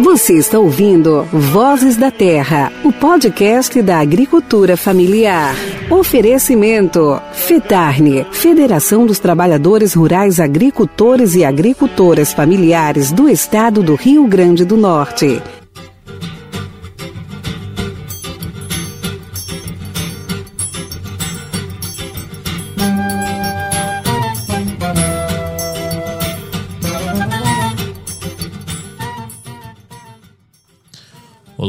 [0.00, 5.54] Você está ouvindo Vozes da Terra, o podcast da agricultura familiar.
[5.90, 14.66] Oferecimento: FETARNE, Federação dos Trabalhadores Rurais Agricultores e Agricultoras Familiares do Estado do Rio Grande
[14.66, 15.42] do Norte.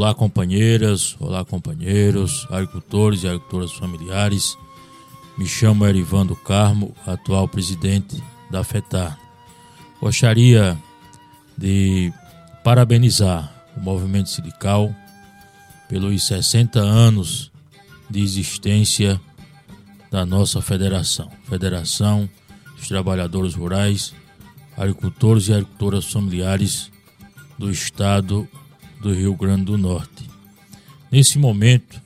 [0.07, 4.57] Olá, companheiras, olá, companheiros, agricultores e agricultoras familiares.
[5.37, 9.19] Me chamo Erivando Carmo, atual presidente da FETAR.
[9.99, 10.77] Gostaria
[11.57, 12.13] de
[12.63, 14.95] parabenizar o movimento sindical
[15.89, 17.51] pelos 60 anos
[18.09, 19.19] de existência
[20.09, 22.29] da nossa federação, Federação
[22.77, 24.13] dos Trabalhadores Rurais,
[24.77, 26.89] Agricultores e Agricultoras Familiares
[27.59, 28.47] do Estado
[28.99, 30.29] do Rio Grande do Norte.
[31.11, 32.01] Nesse momento,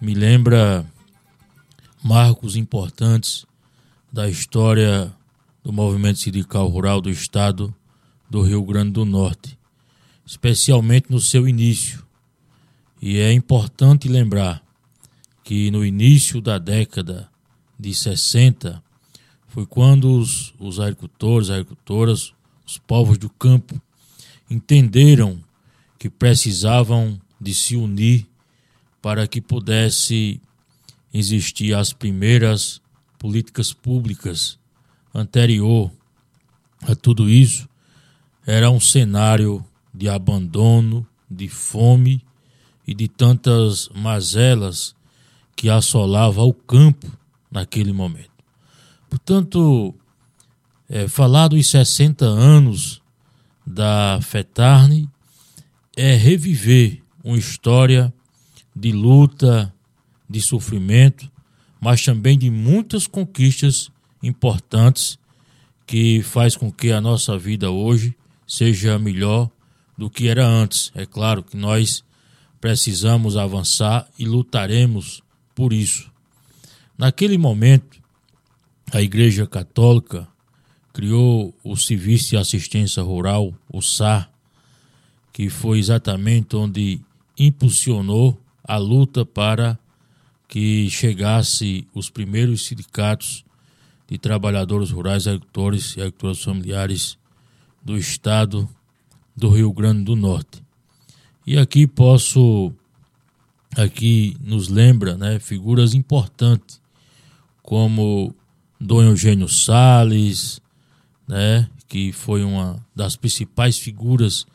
[0.00, 0.84] me lembra
[2.02, 3.46] marcos importantes
[4.12, 5.12] da história
[5.62, 7.74] do movimento sindical rural do estado
[8.28, 9.58] do Rio Grande do Norte,
[10.24, 12.04] especialmente no seu início.
[13.00, 14.62] E é importante lembrar
[15.42, 17.28] que no início da década
[17.78, 18.82] de 60
[19.48, 22.32] foi quando os, os agricultores, agricultoras,
[22.66, 23.80] os povos do campo
[24.50, 25.43] entenderam
[26.04, 28.26] que precisavam de se unir
[29.00, 30.38] para que pudesse
[31.10, 32.78] existir as primeiras
[33.18, 34.58] políticas públicas
[35.14, 35.90] anterior
[36.82, 37.66] a tudo isso
[38.44, 42.22] era um cenário de abandono, de fome
[42.86, 44.94] e de tantas mazelas
[45.56, 47.10] que assolava o campo
[47.50, 48.44] naquele momento.
[49.08, 49.94] Portanto,
[50.86, 53.00] é, falar dos 60 anos
[53.66, 55.08] da FETARNE
[55.96, 58.12] é reviver uma história
[58.74, 59.72] de luta,
[60.28, 61.30] de sofrimento,
[61.80, 63.90] mas também de muitas conquistas
[64.22, 65.18] importantes
[65.86, 69.50] que faz com que a nossa vida hoje seja melhor
[69.96, 70.90] do que era antes.
[70.94, 72.02] É claro que nós
[72.60, 75.22] precisamos avançar e lutaremos
[75.54, 76.10] por isso.
[76.96, 78.02] Naquele momento,
[78.92, 80.26] a Igreja Católica
[80.92, 84.30] criou o Serviço de Assistência Rural, o SAR,
[85.34, 87.00] que foi exatamente onde
[87.36, 89.76] impulsionou a luta para
[90.46, 93.44] que chegasse os primeiros sindicatos
[94.06, 97.18] de trabalhadores rurais, agricultores e agricultores familiares
[97.84, 98.68] do estado
[99.36, 100.62] do Rio Grande do Norte.
[101.44, 102.72] E aqui posso
[103.76, 106.80] aqui nos lembra, né, figuras importantes
[107.60, 108.32] como
[108.80, 110.60] Dom Eugênio Sales,
[111.26, 114.46] né, que foi uma das principais figuras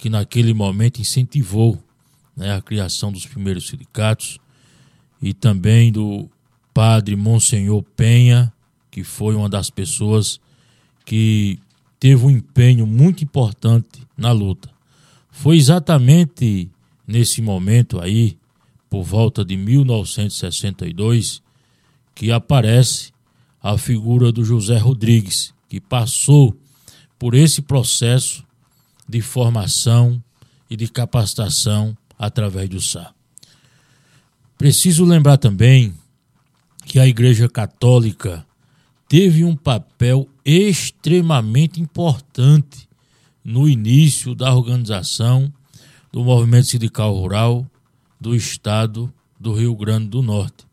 [0.00, 1.78] que naquele momento incentivou
[2.34, 4.38] né, a criação dos primeiros sindicatos,
[5.20, 6.26] e também do
[6.72, 8.50] padre Monsenhor Penha,
[8.90, 10.40] que foi uma das pessoas
[11.04, 11.58] que
[11.98, 14.70] teve um empenho muito importante na luta.
[15.30, 16.70] Foi exatamente
[17.06, 18.38] nesse momento aí,
[18.88, 21.42] por volta de 1962,
[22.14, 23.12] que aparece
[23.62, 26.56] a figura do José Rodrigues, que passou
[27.18, 28.48] por esse processo
[29.10, 30.22] de formação
[30.70, 33.14] e de capacitação através do SAR.
[34.56, 35.92] Preciso lembrar também
[36.84, 38.44] que a Igreja Católica
[39.08, 42.88] teve um papel extremamente importante
[43.44, 45.52] no início da organização
[46.12, 47.66] do movimento sindical rural
[48.20, 50.66] do estado do Rio Grande do Norte.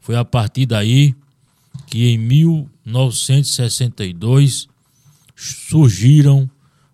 [0.00, 1.14] Foi a partir daí
[1.86, 4.68] que em 1962
[5.34, 6.50] surgiram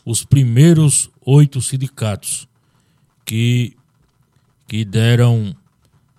[0.09, 2.49] os primeiros oito sindicatos
[3.27, 3.77] que,
[4.67, 5.55] que deram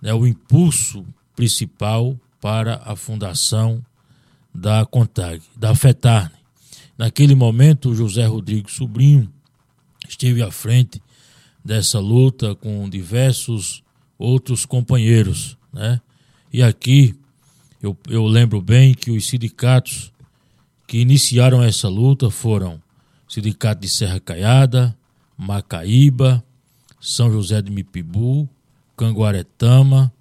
[0.00, 3.84] né, o impulso principal para a fundação
[4.54, 6.36] da CONTAG, da FETARNE.
[6.96, 9.28] Naquele momento, José Rodrigues Sobrinho
[10.08, 11.02] esteve à frente
[11.64, 13.82] dessa luta com diversos
[14.16, 16.00] outros companheiros, né?
[16.52, 17.16] E aqui
[17.82, 20.12] eu, eu lembro bem que os sindicatos
[20.86, 22.80] que iniciaram essa luta foram
[23.30, 24.92] Sindicato de Serra Caiada,
[25.38, 26.42] Macaíba,
[27.00, 28.48] São José de Mipibu,
[28.96, 30.12] Canguaretama,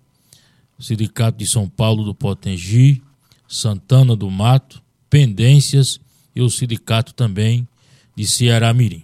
[0.78, 3.02] Sindicato de São Paulo do Potengi,
[3.48, 4.80] Santana do Mato,
[5.10, 6.00] Pendências
[6.36, 7.68] e o Sindicato também
[8.16, 9.04] de Ceará Mirim.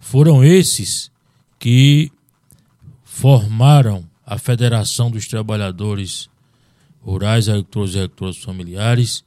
[0.00, 1.12] Foram esses
[1.58, 2.10] que
[3.04, 6.30] formaram a Federação dos Trabalhadores
[7.02, 9.22] Rurais, Agricultores e Agricultores Familiares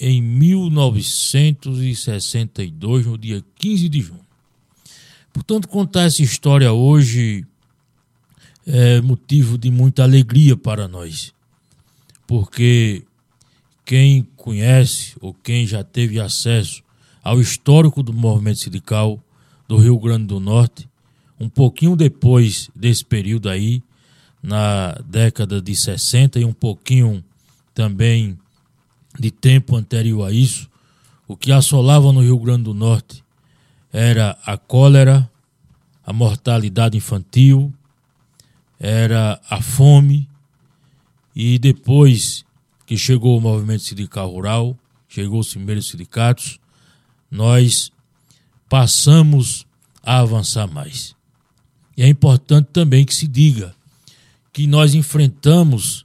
[0.00, 4.26] em 1962, no dia 15 de junho.
[5.32, 7.46] Portanto, contar essa história hoje
[8.66, 11.32] é motivo de muita alegria para nós,
[12.26, 13.04] porque
[13.84, 16.82] quem conhece ou quem já teve acesso
[17.22, 19.22] ao histórico do movimento sindical
[19.68, 20.88] do Rio Grande do Norte,
[21.38, 23.82] um pouquinho depois desse período aí,
[24.42, 27.24] na década de 60 e um pouquinho
[27.74, 28.38] também
[29.18, 30.68] de tempo anterior a isso,
[31.26, 33.24] o que assolava no Rio Grande do Norte
[33.92, 35.30] era a cólera,
[36.04, 37.72] a mortalidade infantil,
[38.78, 40.28] era a fome,
[41.34, 42.44] e depois
[42.86, 44.76] que chegou o movimento sindical rural,
[45.08, 46.58] chegou os primeiros sindicatos,
[47.30, 47.90] nós
[48.68, 49.66] passamos
[50.02, 51.14] a avançar mais.
[51.96, 53.74] E é importante também que se diga
[54.52, 56.04] que nós enfrentamos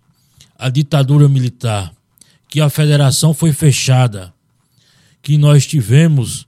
[0.57, 1.93] a ditadura militar,
[2.49, 4.33] que a federação foi fechada,
[5.21, 6.47] que nós tivemos,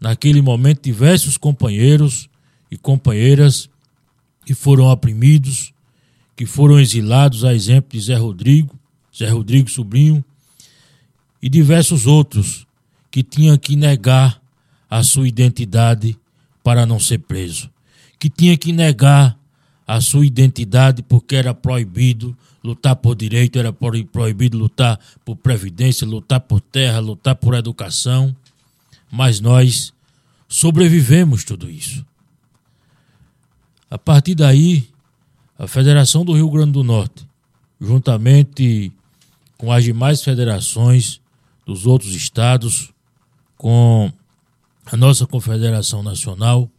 [0.00, 2.28] naquele momento, diversos companheiros
[2.70, 3.68] e companheiras
[4.46, 5.72] que foram oprimidos,
[6.34, 8.74] que foram exilados, a exemplo de Zé Rodrigo,
[9.14, 10.24] Zé Rodrigo Sobrinho,
[11.40, 12.66] e diversos outros
[13.10, 14.40] que tinham que negar
[14.88, 16.18] a sua identidade
[16.64, 17.70] para não ser preso,
[18.18, 19.38] que tinha que negar
[19.92, 22.34] a sua identidade porque era proibido
[22.64, 28.34] lutar por direito, era proibido lutar por previdência, lutar por terra, lutar por educação.
[29.10, 29.92] Mas nós
[30.48, 32.06] sobrevivemos tudo isso.
[33.90, 34.88] A partir daí,
[35.58, 37.28] a Federação do Rio Grande do Norte,
[37.78, 38.90] juntamente
[39.58, 41.20] com as demais federações
[41.66, 42.90] dos outros estados,
[43.58, 44.10] com
[44.86, 46.70] a nossa Confederação Nacional,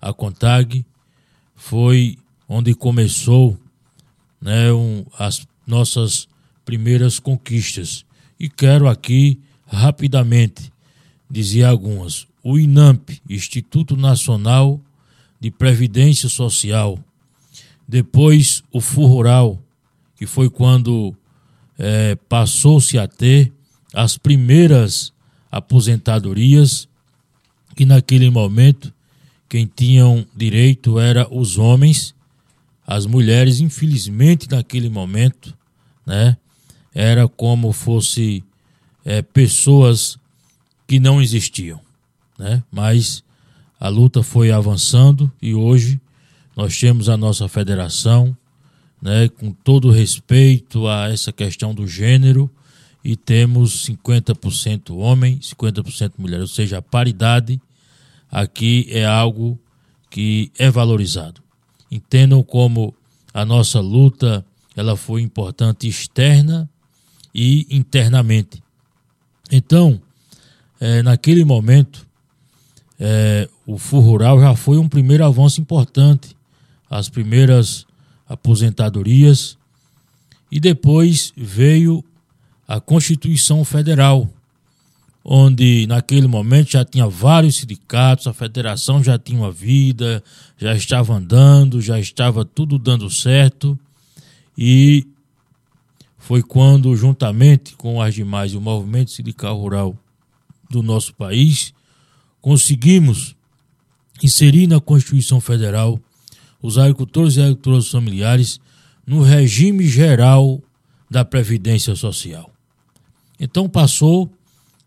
[0.00, 0.86] a CONTAG,
[1.56, 2.16] foi
[2.52, 3.56] onde começou
[4.42, 6.26] né, um, as nossas
[6.64, 8.04] primeiras conquistas.
[8.40, 10.72] E quero aqui rapidamente
[11.30, 12.26] dizer algumas.
[12.42, 14.80] O INAMP, Instituto Nacional
[15.38, 16.98] de Previdência Social,
[17.86, 19.62] depois o FURURAL,
[20.16, 21.14] que foi quando
[21.78, 23.52] é, passou-se a ter
[23.94, 25.12] as primeiras
[25.52, 26.88] aposentadorias,
[27.76, 28.92] que naquele momento
[29.48, 32.12] quem tinham direito era os homens
[32.86, 35.56] as mulheres, infelizmente, naquele momento,
[36.04, 36.36] né,
[36.94, 38.42] era como fosse
[39.04, 40.18] é, pessoas
[40.86, 41.80] que não existiam,
[42.38, 42.62] né?
[42.70, 43.22] Mas
[43.78, 46.00] a luta foi avançando e hoje
[46.56, 48.36] nós temos a nossa federação,
[49.00, 52.50] né, com todo respeito a essa questão do gênero
[53.04, 57.60] e temos 50% homem, 50% mulher, ou seja, a paridade
[58.30, 59.58] aqui é algo
[60.10, 61.40] que é valorizado
[61.90, 62.94] entendam como
[63.32, 64.44] a nossa luta
[64.76, 66.68] ela foi importante externa
[67.34, 68.62] e internamente.
[69.50, 70.00] Então,
[70.80, 72.06] é, naquele momento,
[72.98, 76.36] é, o FUR Rural já foi um primeiro avanço importante.
[76.88, 77.86] As primeiras
[78.28, 79.58] aposentadorias
[80.50, 82.04] e depois veio
[82.66, 84.28] a Constituição Federal,
[85.24, 90.22] onde naquele momento já tinha vários sindicatos, a federação já tinha uma vida,
[90.56, 93.78] já estava andando, já estava tudo dando certo
[94.56, 95.06] e
[96.18, 99.96] foi quando, juntamente com as demais, o movimento sindical rural
[100.70, 101.74] do nosso país,
[102.40, 103.34] conseguimos
[104.22, 106.00] inserir na Constituição Federal
[106.62, 108.60] os agricultores e agricultoras familiares
[109.06, 110.62] no regime geral
[111.10, 112.50] da Previdência Social.
[113.38, 114.30] Então passou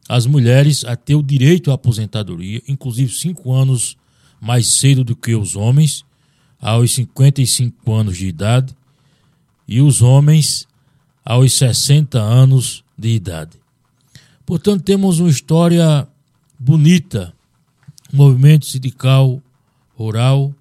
[0.08, 3.98] as mulheres a ter o direito à aposentadoria, inclusive cinco anos
[4.40, 6.04] mais cedo do que os homens,
[6.60, 8.76] aos 55 anos de idade,
[9.68, 10.68] e os homens
[11.24, 13.58] aos 60 anos de idade.
[14.46, 16.08] Portanto, temos uma história
[16.60, 17.34] bonita,
[18.12, 19.42] movimento sindical
[19.96, 20.54] rural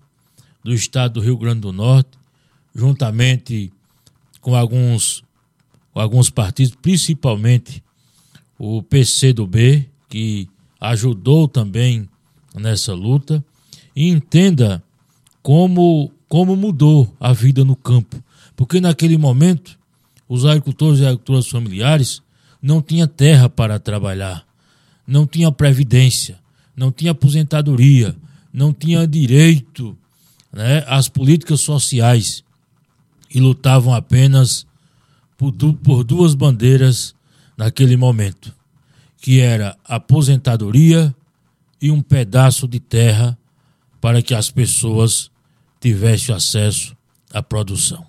[0.62, 2.10] do estado do Rio Grande do Norte,
[2.74, 3.72] juntamente
[4.40, 5.24] com alguns,
[5.92, 7.82] com alguns partidos, principalmente
[8.64, 10.48] o PCdoB, que
[10.80, 12.08] ajudou também
[12.54, 13.44] nessa luta,
[13.94, 14.80] e entenda
[15.42, 18.22] como, como mudou a vida no campo.
[18.54, 19.76] Porque naquele momento,
[20.28, 22.22] os agricultores e agricultoras familiares
[22.62, 24.46] não tinham terra para trabalhar,
[25.04, 26.38] não tinha previdência,
[26.76, 28.14] não tinha aposentadoria,
[28.52, 29.98] não tinha direito
[30.52, 32.44] né, às políticas sociais
[33.34, 34.64] e lutavam apenas
[35.36, 35.50] por
[36.04, 37.12] duas bandeiras
[37.56, 38.54] naquele momento,
[39.18, 41.14] que era aposentadoria
[41.80, 43.38] e um pedaço de terra
[44.00, 45.30] para que as pessoas
[45.80, 46.96] tivessem acesso
[47.32, 48.06] à produção.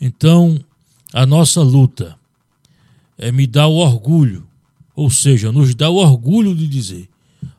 [0.00, 0.58] Então,
[1.12, 2.16] a nossa luta
[3.18, 4.46] é me dar o orgulho,
[4.94, 7.08] ou seja, nos dá o orgulho de dizer,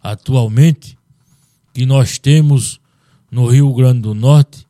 [0.02, 0.98] atualmente,
[1.74, 2.80] que nós temos
[3.30, 4.68] no Rio Grande do Norte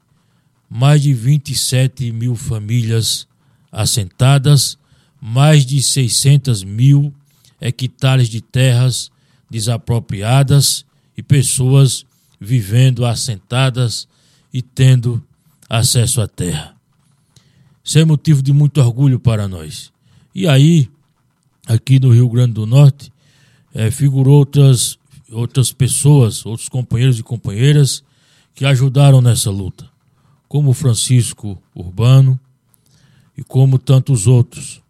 [0.69, 3.27] mais de 27 mil famílias
[3.71, 4.77] assentadas,
[5.21, 7.13] mais de 600 mil
[7.61, 9.11] hectares de terras
[9.49, 10.83] desapropriadas
[11.15, 12.05] e pessoas
[12.39, 14.07] vivendo assentadas
[14.51, 15.23] e tendo
[15.69, 16.75] acesso à terra.
[17.83, 19.91] Isso é motivo de muito orgulho para nós.
[20.33, 20.89] E aí,
[21.67, 23.11] aqui no Rio Grande do Norte,
[23.73, 24.97] é, figurou outras,
[25.31, 28.03] outras pessoas, outros companheiros e companheiras
[28.53, 29.89] que ajudaram nessa luta,
[30.47, 32.39] como Francisco Urbano
[33.37, 34.81] e como tantos outros.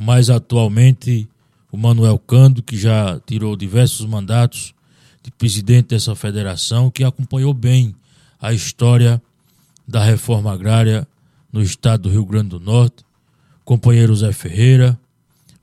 [0.00, 1.28] Mais atualmente,
[1.72, 4.72] o Manuel Cando, que já tirou diversos mandatos
[5.24, 7.94] de presidente dessa federação, que acompanhou bem
[8.40, 9.20] a história
[9.86, 11.04] da reforma agrária
[11.52, 13.04] no estado do Rio Grande do Norte,
[13.64, 14.96] companheiro Zé Ferreira.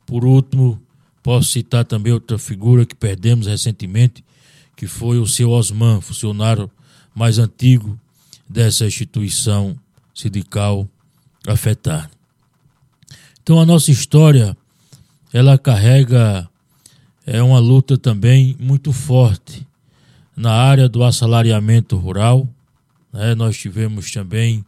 [0.06, 0.82] Por último,
[1.24, 4.22] posso citar também outra figura que perdemos recentemente,
[4.76, 6.70] que foi o seu Osman, funcionário
[7.16, 7.98] mais antigo
[8.50, 9.78] dessa instituição
[10.14, 10.88] sindical
[11.48, 12.15] afetada.
[13.46, 14.58] Então a nossa história
[15.32, 16.50] ela carrega
[17.28, 19.68] é uma luta também muito forte
[20.36, 22.50] na área do assalariamento rural.
[23.14, 23.36] Né?
[23.36, 24.66] Nós tivemos também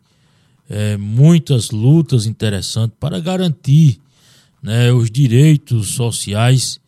[0.70, 4.00] é, muitas lutas interessantes para garantir
[4.62, 6.80] né, os direitos sociais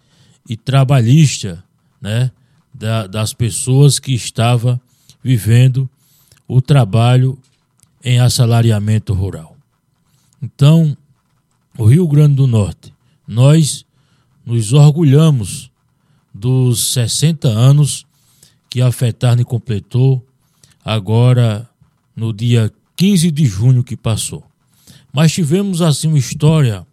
[0.48, 1.58] e trabalhistas
[2.00, 2.30] né,
[2.72, 4.80] da, das pessoas que estavam
[5.24, 5.90] vivendo
[6.48, 7.36] o trabalho
[8.04, 9.58] em assalariamento rural.
[10.40, 10.96] Então,
[11.80, 12.94] o Rio Grande do Norte,
[13.26, 13.86] nós
[14.46, 15.72] nos orgulhamos
[16.34, 18.06] dos 60 anos
[18.70, 20.28] que a FETARNE completou
[20.84, 21.70] agora
[22.14, 24.44] no dia 15 de junho que passou.
[25.14, 26.86] Mas tivemos assim uma história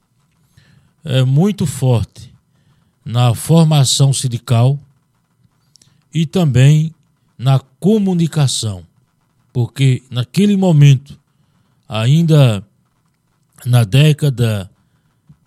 [1.05, 2.33] é, muito forte
[3.05, 4.79] na formação sindical
[6.15, 6.95] e também
[7.37, 8.87] na comunicação,
[9.53, 11.19] porque naquele momento,
[11.89, 12.65] ainda
[13.65, 14.71] na década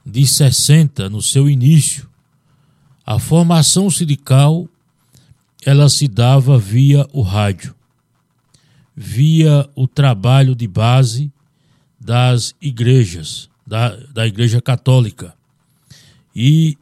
[0.10, 2.10] de 60, no seu início,
[3.06, 4.68] a formação sindical
[5.66, 7.76] ela se dava via o rádio,
[8.96, 11.32] via o trabalho de base
[12.00, 15.36] das igrejas, da, da Igreja Católica.
[16.36, 16.78] E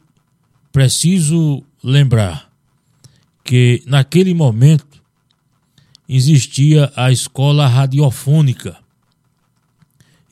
[0.70, 2.50] preciso lembrar
[3.42, 5.02] que naquele momento
[6.08, 8.76] existia a escola radiofônica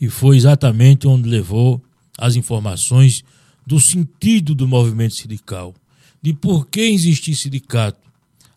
[0.00, 1.82] e foi exatamente onde levou
[2.16, 3.24] as informações
[3.66, 5.74] do sentido do movimento sindical,
[6.22, 8.00] de por que existia sindicato,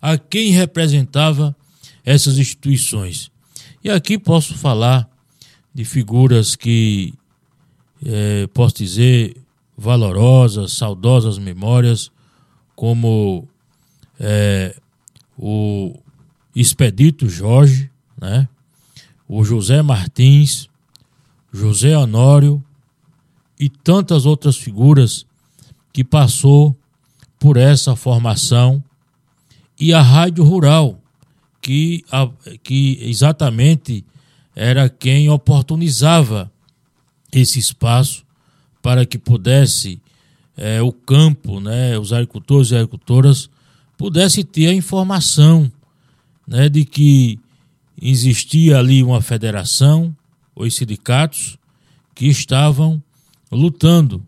[0.02, 1.56] a quem representava
[2.06, 3.32] essas instituições.
[3.84, 5.10] E aqui posso falar
[5.74, 7.14] de figuras que
[8.06, 9.36] é, posso dizer
[9.78, 12.12] valorosas, saudosas memórias,
[12.76, 13.48] como
[14.20, 14.76] é,
[15.38, 15.98] o
[16.56, 17.90] Expedito Jorge,
[18.20, 18.48] né?
[19.28, 20.70] o José Martins,
[21.52, 22.64] José Honório
[23.60, 25.26] e tantas outras figuras
[25.92, 26.76] que passou
[27.38, 28.84] por essa formação
[29.80, 31.00] e a Rádio Rural,
[31.62, 32.30] que, a,
[32.64, 34.06] que exatamente
[34.56, 36.52] era quem oportunizava
[37.32, 38.26] esse espaço
[38.82, 40.02] para que pudesse
[40.58, 43.50] é, o campo, né, os agricultores e agricultoras,
[43.98, 45.72] pudesse ter a informação
[46.48, 47.40] né, de que
[48.02, 50.16] existia ali uma federação,
[50.56, 51.58] os sindicatos,
[52.14, 53.02] que estavam
[53.52, 54.26] lutando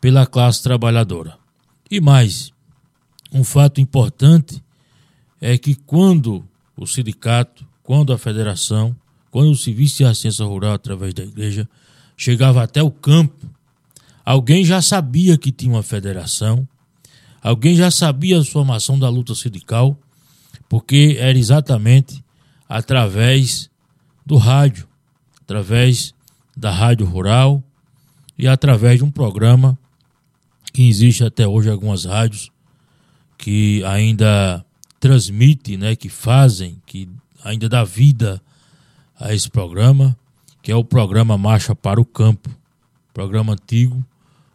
[0.00, 1.38] pela classe trabalhadora.
[1.90, 2.52] E mais,
[3.32, 4.62] um fato importante
[5.40, 8.94] é que quando o sindicato, quando a federação,
[9.30, 11.68] quando o serviço de assistência rural através da igreja
[12.16, 13.48] chegava até o campo,
[14.24, 16.66] alguém já sabia que tinha uma federação,
[17.42, 19.98] alguém já sabia a formação da luta sindical,
[20.68, 22.24] porque era exatamente
[22.68, 23.70] através
[24.24, 24.88] do rádio,
[25.40, 26.12] através
[26.56, 27.62] da rádio rural
[28.38, 29.78] e através de um programa
[30.72, 32.50] que existe até hoje algumas rádios
[33.38, 34.64] que ainda
[35.00, 37.08] transmite, né, que fazem, que
[37.42, 38.40] ainda dá vida
[39.18, 40.16] a esse programa,
[40.62, 42.50] que é o programa Marcha para o Campo,
[43.14, 44.04] programa antigo,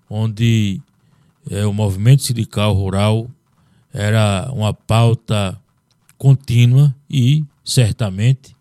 [0.10, 0.82] onde
[1.50, 3.30] é, o movimento sindical rural
[3.94, 5.60] era uma pauta
[6.18, 8.56] contínua e certamente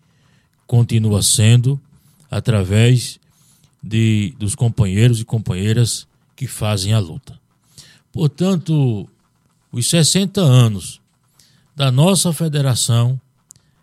[0.66, 1.80] continua sendo
[2.30, 3.19] através
[3.82, 6.06] de, dos companheiros e companheiras
[6.36, 7.38] que fazem a luta.
[8.12, 9.08] Portanto,
[9.72, 11.00] os 60 anos
[11.74, 13.20] da nossa federação,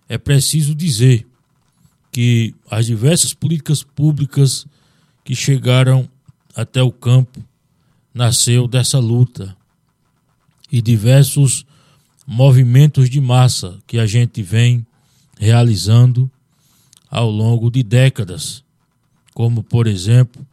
[0.07, 1.25] é preciso dizer
[2.11, 4.65] que as diversas políticas públicas
[5.23, 6.09] que chegaram
[6.55, 7.43] até o campo
[8.13, 9.55] nasceu dessa luta
[10.71, 11.65] e diversos
[12.25, 14.85] movimentos de massa que a gente vem
[15.39, 16.29] realizando
[17.09, 18.63] ao longo de décadas,
[19.37, 20.43] como, por exemplo,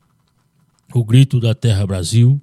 [0.92, 2.38] o Grito da Terra Brasil,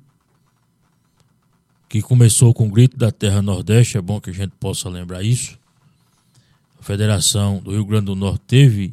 [1.87, 5.21] que começou com o Grito da Terra Nordeste, é bom que a gente possa lembrar
[5.21, 5.55] isso.
[6.79, 8.91] A Federação do Rio Grande do Norte teve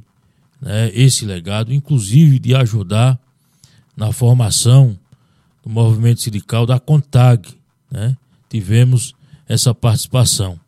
[0.61, 3.19] né, esse legado, inclusive de ajudar
[3.97, 4.99] na formação
[5.63, 7.57] do movimento sindical da CONTAG.
[7.91, 8.15] Né?
[8.51, 9.15] Tivemos
[9.49, 10.61] essa participação.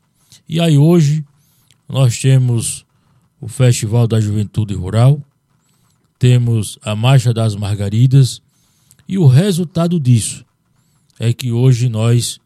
[0.49, 1.27] E aí hoje
[1.87, 2.87] nós temos
[3.39, 5.23] o Festival da Juventude Rural,
[6.21, 8.43] temos a Marcha das Margaridas
[9.09, 10.45] e o resultado disso
[11.19, 12.39] é que hoje nós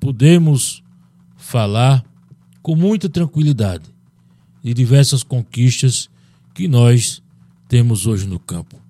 [0.00, 0.82] podemos
[1.36, 2.04] falar
[2.60, 3.84] com muita tranquilidade
[4.60, 6.10] de diversas conquistas
[6.52, 7.22] que nós
[7.68, 8.82] temos hoje no campo.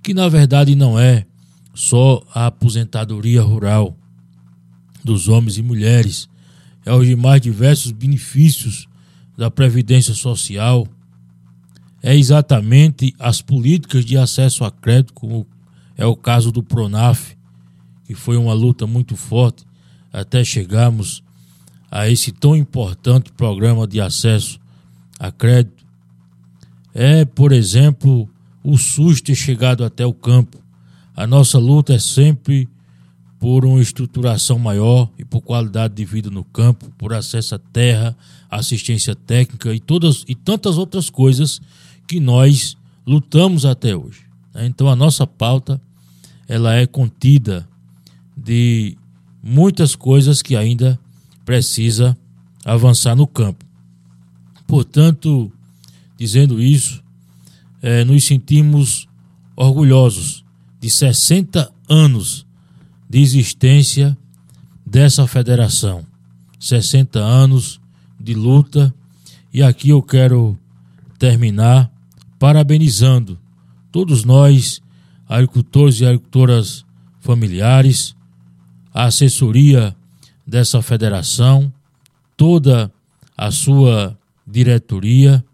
[0.00, 1.26] Que na verdade não é
[1.74, 3.96] só a aposentadoria rural
[5.02, 6.28] dos homens e mulheres,
[6.86, 8.86] é os demais diversos benefícios
[9.36, 10.86] da Previdência Social,
[12.02, 15.46] é exatamente as políticas de acesso a crédito, como
[15.96, 17.36] é o caso do Pronaf,
[18.04, 19.64] que foi uma luta muito forte
[20.12, 21.22] até chegarmos
[21.90, 24.58] a esse tão importante programa de acesso
[25.18, 25.84] a crédito.
[26.92, 28.28] É, por exemplo,
[28.64, 30.58] o SUS ter chegado até o campo.
[31.14, 32.68] A nossa luta é sempre
[33.38, 38.16] por uma estruturação maior e por qualidade de vida no campo, por acesso à terra,
[38.50, 41.60] assistência técnica e todas e tantas outras coisas
[42.12, 42.76] que nós
[43.06, 44.26] lutamos até hoje.
[44.54, 44.66] Né?
[44.66, 45.80] Então a nossa pauta
[46.46, 47.66] ela é contida
[48.36, 48.98] de
[49.42, 51.00] muitas coisas que ainda
[51.42, 52.14] precisa
[52.62, 53.64] avançar no campo.
[54.66, 55.50] Portanto,
[56.18, 57.02] dizendo isso,
[57.80, 59.08] é, nos sentimos
[59.56, 60.44] orgulhosos
[60.78, 62.46] de 60 anos
[63.08, 64.16] de existência
[64.84, 66.06] dessa federação.
[66.60, 67.80] 60 anos
[68.20, 68.94] de luta
[69.50, 70.58] e aqui eu quero
[71.18, 71.90] terminar
[72.42, 73.38] parabenizando
[73.92, 74.82] todos nós,
[75.28, 76.84] agricultores e agricultoras
[77.20, 78.16] familiares,
[78.92, 79.94] a assessoria
[80.44, 81.72] dessa federação,
[82.36, 82.92] toda
[83.38, 85.44] a sua diretoria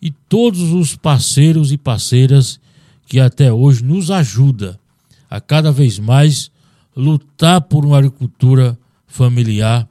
[0.00, 2.58] e todos os parceiros e parceiras
[3.06, 4.80] que até hoje nos ajuda
[5.28, 6.50] a cada vez mais
[6.96, 9.86] lutar por uma agricultura familiar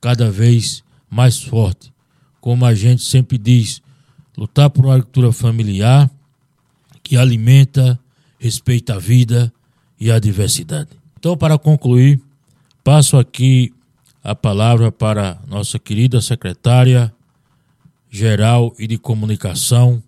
[0.00, 1.92] cada vez mais forte.
[2.40, 3.82] Como a gente sempre diz,
[4.36, 6.10] lutar por uma agricultura familiar
[7.02, 7.98] que alimenta,
[8.38, 9.52] respeita a vida
[9.98, 10.90] e a diversidade.
[11.18, 12.20] Então, para concluir,
[12.84, 13.72] passo aqui
[14.22, 17.12] a palavra para nossa querida secretária
[18.10, 20.02] geral e de comunicação,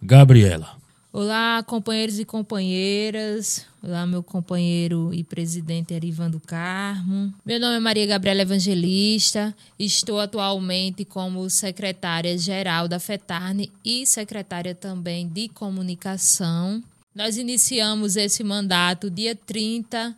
[0.00, 0.81] Gabriela.
[1.14, 3.66] Olá, companheiros e companheiras.
[3.82, 7.34] Olá, meu companheiro e presidente Erivando Carmo.
[7.44, 9.54] Meu nome é Maria Gabriela Evangelista.
[9.78, 16.82] Estou atualmente como secretária-geral da FETARNE e secretária também de comunicação.
[17.14, 20.16] Nós iniciamos esse mandato dia 30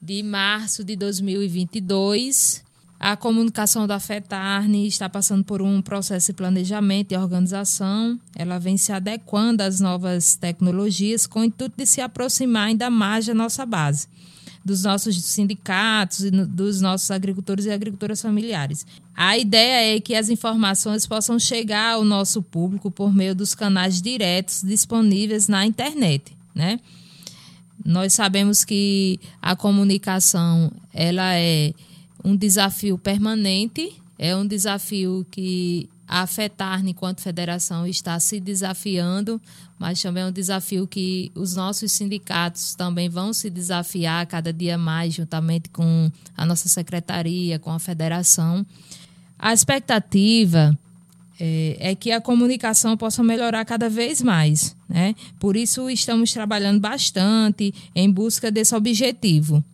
[0.00, 2.64] de março de 2022
[2.98, 8.18] a comunicação da FETARNE está passando por um processo de planejamento e organização.
[8.34, 13.26] Ela vem se adequando às novas tecnologias com o intuito de se aproximar ainda mais
[13.26, 14.08] da nossa base,
[14.64, 18.86] dos nossos sindicatos e dos nossos agricultores e agricultoras familiares.
[19.14, 24.00] A ideia é que as informações possam chegar ao nosso público por meio dos canais
[24.00, 26.80] diretos disponíveis na internet, né?
[27.84, 31.72] Nós sabemos que a comunicação ela é
[32.26, 39.40] um desafio permanente, é um desafio que a FETARN, enquanto federação, está se desafiando,
[39.78, 44.76] mas também é um desafio que os nossos sindicatos também vão se desafiar cada dia
[44.76, 48.66] mais, juntamente com a nossa secretaria, com a federação.
[49.38, 50.76] A expectativa
[51.38, 54.76] é, é, que a comunicação possa melhorar cada vez mais.
[54.88, 55.14] Né?
[55.38, 59.64] Por isso, estamos trabalhando bastante em busca desse objetivo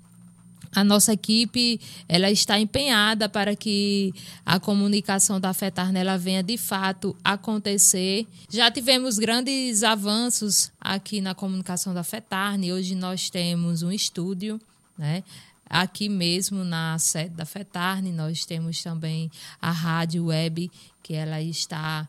[0.74, 4.12] a nossa equipe ela está empenhada para que
[4.44, 8.26] a comunicação da FETARNELA venha de fato acontecer.
[8.48, 12.72] Já tivemos grandes avanços aqui na comunicação da FETARNE.
[12.72, 14.58] Hoje nós temos um estúdio,
[14.96, 15.22] né?
[15.68, 19.30] Aqui mesmo na sede da FETARNE, nós temos também
[19.60, 20.70] a rádio web,
[21.02, 22.06] que ela está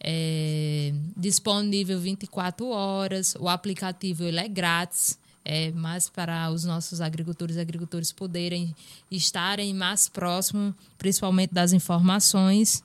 [0.00, 3.34] é, disponível 24 horas.
[3.38, 8.74] O aplicativo ele é grátis é, mais para os nossos agricultores e agricultores poderem
[9.10, 12.82] estarem mais próximos, principalmente das informações.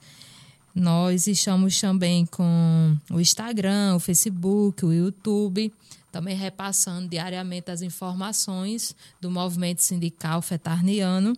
[0.74, 5.72] Nós estamos também com o Instagram, o Facebook, o YouTube,
[6.10, 11.34] também repassando diariamente as informações do movimento sindical fetarniano.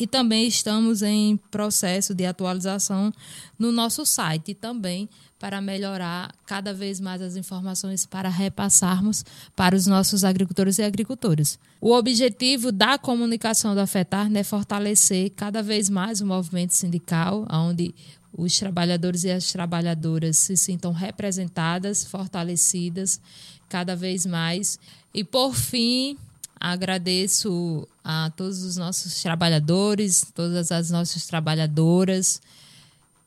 [0.00, 3.12] E também estamos em processo de atualização
[3.58, 5.06] no nosso site também
[5.38, 9.22] para melhorar cada vez mais as informações para repassarmos
[9.54, 11.58] para os nossos agricultores e agricultoras.
[11.82, 17.94] O objetivo da comunicação da FETAR é fortalecer cada vez mais o movimento sindical, onde
[18.32, 23.20] os trabalhadores e as trabalhadoras se sintam representadas, fortalecidas
[23.68, 24.78] cada vez mais.
[25.12, 26.16] E por fim,
[26.60, 32.40] agradeço a todos os nossos trabalhadores, todas as nossas trabalhadoras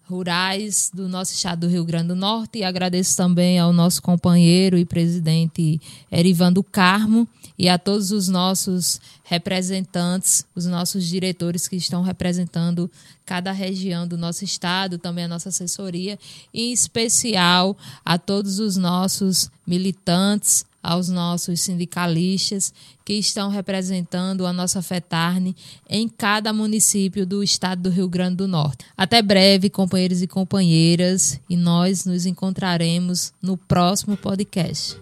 [0.05, 2.59] rurais do nosso estado do Rio Grande do Norte.
[2.59, 8.99] E agradeço também ao nosso companheiro e presidente Erivando Carmo e a todos os nossos
[9.23, 12.91] representantes, os nossos diretores que estão representando
[13.25, 16.19] cada região do nosso estado, também a nossa assessoria,
[16.53, 22.73] e em especial a todos os nossos militantes, aos nossos sindicalistas
[23.05, 25.55] que estão representando a nossa FETARNE
[25.89, 28.85] em cada município do estado do Rio Grande do Norte.
[28.97, 34.97] Até breve, companheiros e companheiras, e nós nos encontraremos no próximo podcast.